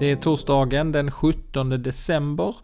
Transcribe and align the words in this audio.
Det 0.00 0.06
är 0.06 0.16
torsdagen 0.16 0.92
den 0.92 1.10
17 1.10 1.82
december. 1.82 2.54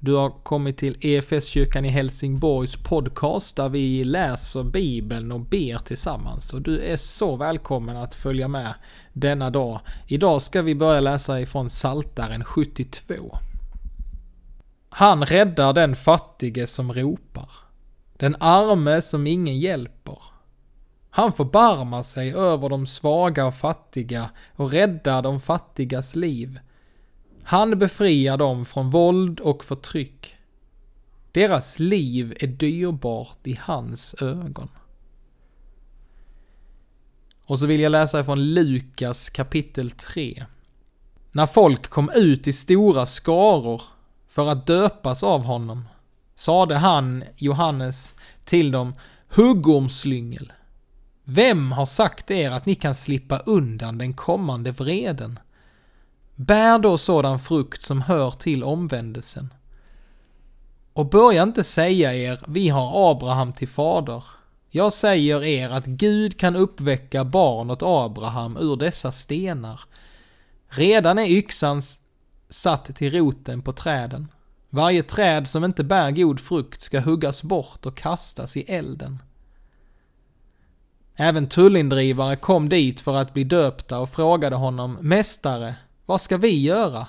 Du 0.00 0.14
har 0.14 0.30
kommit 0.30 0.76
till 0.76 0.96
EFS-kyrkan 1.00 1.84
i 1.84 1.88
Helsingborgs 1.88 2.76
podcast 2.76 3.56
där 3.56 3.68
vi 3.68 4.04
läser 4.04 4.62
Bibeln 4.62 5.32
och 5.32 5.40
ber 5.40 5.78
tillsammans. 5.78 6.52
Och 6.52 6.62
du 6.62 6.80
är 6.80 6.96
så 6.96 7.36
välkommen 7.36 7.96
att 7.96 8.14
följa 8.14 8.48
med 8.48 8.74
denna 9.12 9.50
dag. 9.50 9.80
Idag 10.06 10.42
ska 10.42 10.62
vi 10.62 10.74
börja 10.74 11.00
läsa 11.00 11.40
ifrån 11.40 11.70
Saltaren 11.70 12.44
72. 12.44 13.38
Han 14.88 15.24
räddar 15.24 15.72
den 15.72 15.96
fattige 15.96 16.66
som 16.66 16.92
ropar. 16.92 17.50
Den 18.16 18.36
arme 18.40 19.02
som 19.02 19.26
ingen 19.26 19.58
hjälper. 19.58 20.18
Han 21.10 21.32
förbarmar 21.32 22.02
sig 22.02 22.34
över 22.34 22.68
de 22.68 22.86
svaga 22.86 23.46
och 23.46 23.54
fattiga 23.54 24.30
och 24.56 24.70
räddar 24.70 25.22
de 25.22 25.40
fattigas 25.40 26.16
liv. 26.16 26.58
Han 27.50 27.78
befriar 27.78 28.36
dem 28.36 28.64
från 28.64 28.90
våld 28.90 29.40
och 29.40 29.64
förtryck. 29.64 30.36
Deras 31.32 31.78
liv 31.78 32.36
är 32.40 32.46
dyrbart 32.46 33.38
i 33.46 33.58
hans 33.62 34.14
ögon. 34.20 34.68
Och 37.44 37.58
så 37.58 37.66
vill 37.66 37.80
jag 37.80 37.92
läsa 37.92 38.24
från 38.24 38.54
Lukas 38.54 39.30
kapitel 39.30 39.90
3. 39.90 40.44
När 41.32 41.46
folk 41.46 41.90
kom 41.90 42.10
ut 42.14 42.46
i 42.46 42.52
stora 42.52 43.06
skaror 43.06 43.82
för 44.28 44.48
att 44.48 44.66
döpas 44.66 45.22
av 45.22 45.42
honom 45.42 45.84
sade 46.34 46.76
han, 46.76 47.24
Johannes, 47.36 48.14
till 48.44 48.70
dem 48.70 48.94
Huggormslyngel. 49.28 50.52
Vem 51.24 51.72
har 51.72 51.86
sagt 51.86 52.30
er 52.30 52.50
att 52.50 52.66
ni 52.66 52.74
kan 52.74 52.94
slippa 52.94 53.38
undan 53.38 53.98
den 53.98 54.14
kommande 54.14 54.70
vreden? 54.70 55.38
Bär 56.40 56.78
då 56.78 56.98
sådan 56.98 57.38
frukt 57.38 57.82
som 57.82 58.02
hör 58.02 58.30
till 58.30 58.64
omvändelsen. 58.64 59.54
Och 60.92 61.10
börja 61.10 61.42
inte 61.42 61.64
säga 61.64 62.14
er, 62.14 62.40
vi 62.46 62.68
har 62.68 63.10
Abraham 63.10 63.52
till 63.52 63.68
fader. 63.68 64.24
Jag 64.70 64.92
säger 64.92 65.44
er 65.44 65.70
att 65.70 65.86
Gud 65.86 66.38
kan 66.40 66.56
uppväcka 66.56 67.24
barn 67.24 67.70
åt 67.70 67.82
Abraham 67.82 68.56
ur 68.56 68.76
dessa 68.76 69.12
stenar. 69.12 69.80
Redan 70.68 71.18
är 71.18 71.26
yxan 71.26 71.82
satt 72.48 72.96
till 72.96 73.12
roten 73.12 73.62
på 73.62 73.72
träden. 73.72 74.28
Varje 74.70 75.02
träd 75.02 75.48
som 75.48 75.64
inte 75.64 75.84
bär 75.84 76.10
god 76.10 76.40
frukt 76.40 76.82
ska 76.82 77.00
huggas 77.00 77.42
bort 77.42 77.86
och 77.86 77.96
kastas 77.96 78.56
i 78.56 78.60
elden. 78.60 79.22
Även 81.16 81.48
tullindrivare 81.48 82.36
kom 82.36 82.68
dit 82.68 83.00
för 83.00 83.16
att 83.16 83.34
bli 83.34 83.44
döpta 83.44 83.98
och 83.98 84.08
frågade 84.08 84.56
honom, 84.56 84.98
Mästare, 85.00 85.74
vad 86.08 86.20
ska 86.20 86.36
vi 86.36 86.60
göra? 86.60 87.06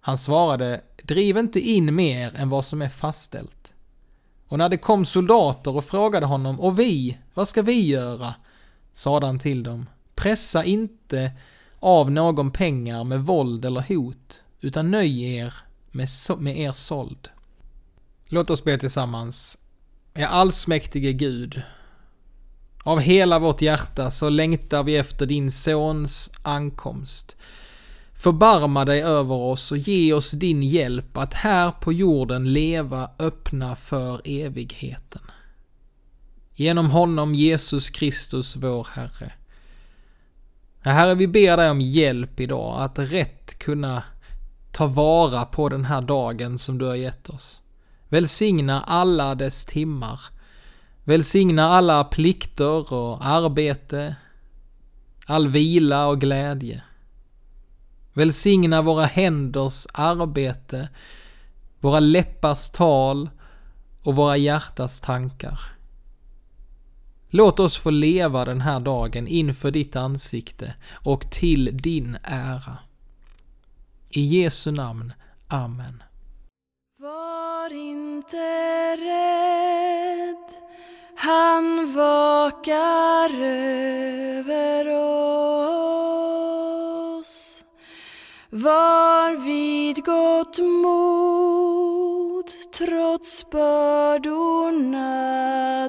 Han 0.00 0.18
svarade, 0.18 0.80
driv 1.02 1.36
inte 1.38 1.60
in 1.60 1.94
mer 1.94 2.36
än 2.36 2.48
vad 2.48 2.64
som 2.64 2.82
är 2.82 2.88
fastställt. 2.88 3.74
Och 4.48 4.58
när 4.58 4.68
det 4.68 4.76
kom 4.76 5.04
soldater 5.04 5.76
och 5.76 5.84
frågade 5.84 6.26
honom, 6.26 6.60
och 6.60 6.78
vi, 6.78 7.18
vad 7.34 7.48
ska 7.48 7.62
vi 7.62 7.86
göra? 7.86 8.34
sade 8.92 9.26
han 9.26 9.38
till 9.38 9.62
dem, 9.62 9.86
pressa 10.14 10.64
inte 10.64 11.32
av 11.78 12.10
någon 12.10 12.50
pengar 12.50 13.04
med 13.04 13.22
våld 13.22 13.64
eller 13.64 13.80
hot, 13.88 14.40
utan 14.60 14.90
nöj 14.90 15.34
er 15.34 15.54
med, 15.90 16.08
so 16.08 16.36
med 16.36 16.58
er 16.58 16.72
såld. 16.72 17.28
Låt 18.26 18.50
oss 18.50 18.64
be 18.64 18.78
tillsammans. 18.78 19.58
Ja, 20.14 20.26
allsmäktige 20.26 21.12
Gud, 21.12 21.62
av 22.82 23.00
hela 23.00 23.38
vårt 23.38 23.62
hjärta 23.62 24.10
så 24.10 24.28
längtar 24.28 24.82
vi 24.82 24.96
efter 24.96 25.26
din 25.26 25.52
sons 25.52 26.30
ankomst. 26.42 27.36
Förbarma 28.18 28.84
dig 28.84 29.02
över 29.02 29.34
oss 29.34 29.72
och 29.72 29.78
ge 29.78 30.12
oss 30.12 30.30
din 30.30 30.62
hjälp 30.62 31.16
att 31.16 31.34
här 31.34 31.70
på 31.70 31.92
jorden 31.92 32.52
leva 32.52 33.10
öppna 33.18 33.76
för 33.76 34.20
evigheten. 34.24 35.22
Genom 36.54 36.90
honom 36.90 37.34
Jesus 37.34 37.90
Kristus 37.90 38.56
vår 38.56 38.88
Herre. 38.92 39.32
Herre, 40.80 41.14
vi 41.14 41.28
ber 41.28 41.56
dig 41.56 41.70
om 41.70 41.80
hjälp 41.80 42.40
idag 42.40 42.82
att 42.82 42.98
rätt 42.98 43.58
kunna 43.58 44.02
ta 44.72 44.86
vara 44.86 45.44
på 45.44 45.68
den 45.68 45.84
här 45.84 46.00
dagen 46.00 46.58
som 46.58 46.78
du 46.78 46.84
har 46.84 46.94
gett 46.94 47.28
oss. 47.28 47.62
Välsigna 48.08 48.82
alla 48.82 49.34
dess 49.34 49.64
timmar. 49.64 50.20
Välsigna 51.04 51.68
alla 51.68 52.04
plikter 52.04 52.92
och 52.92 53.26
arbete, 53.26 54.16
all 55.26 55.48
vila 55.48 56.06
och 56.06 56.20
glädje. 56.20 56.82
Välsigna 58.18 58.82
våra 58.82 59.04
händers 59.04 59.86
arbete, 59.92 60.88
våra 61.80 62.00
läppars 62.00 62.70
tal 62.70 63.30
och 64.02 64.16
våra 64.16 64.36
hjärtas 64.36 65.00
tankar. 65.00 65.60
Låt 67.28 67.60
oss 67.60 67.76
få 67.76 67.90
leva 67.90 68.44
den 68.44 68.60
här 68.60 68.80
dagen 68.80 69.28
inför 69.28 69.70
ditt 69.70 69.96
ansikte 69.96 70.74
och 71.04 71.30
till 71.30 71.76
din 71.76 72.16
ära. 72.22 72.78
I 74.10 74.20
Jesu 74.20 74.70
namn. 74.70 75.12
Amen. 75.48 76.02
Var 77.00 77.72
inte 77.72 78.36
rädd, 78.96 80.54
han 81.16 81.94
vakar 81.94 83.42
över 83.42 84.88
oss. 84.88 85.27
Var 88.50 89.44
vid 89.44 90.04
gott 90.04 90.58
mod, 90.58 92.50
trots 92.72 93.50
bördorna 93.50 95.08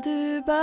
du 0.04 0.42
bär. 0.42 0.60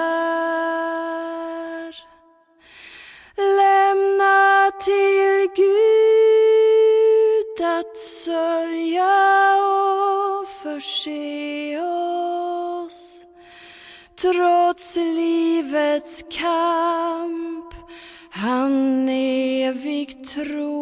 Lämna 3.37 4.71
till 4.85 5.49
Gud 5.57 5.97
att 7.67 7.99
sörja 7.99 9.57
och 9.57 10.49
förse 10.49 11.81
oss. 11.81 13.25
Trots 14.21 14.97
livets 14.97 16.25
kamp 16.31 17.75
han 18.31 19.09
evigt 19.09 20.29
tror 20.29 20.76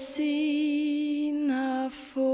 seen 0.00 1.50
a 1.50 1.90
fool. 1.90 2.29